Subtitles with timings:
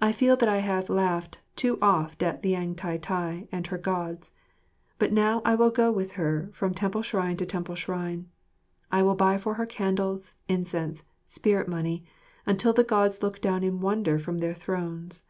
[0.00, 4.30] I feel that I have laughed too oft at Liang Tai tai and her Gods,
[5.00, 8.30] but now I will go with her from temple shrine to temple shrine.
[8.92, 12.04] I will buy for her candles, incense, spirit money,
[12.46, 15.24] until the Gods look down in wonder from their thrones.